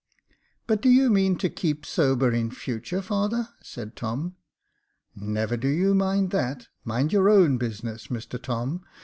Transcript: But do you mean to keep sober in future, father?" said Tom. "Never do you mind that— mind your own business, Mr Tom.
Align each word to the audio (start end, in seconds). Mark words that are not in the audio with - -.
But 0.65 0.81
do 0.81 0.89
you 0.89 1.11
mean 1.11 1.35
to 1.37 1.47
keep 1.47 1.85
sober 1.85 2.31
in 2.31 2.49
future, 2.49 3.03
father?" 3.03 3.49
said 3.61 3.95
Tom. 3.95 4.35
"Never 5.15 5.55
do 5.55 5.67
you 5.67 5.93
mind 5.93 6.31
that— 6.31 6.69
mind 6.83 7.13
your 7.13 7.29
own 7.29 7.59
business, 7.59 8.07
Mr 8.07 8.41
Tom. 8.41 8.83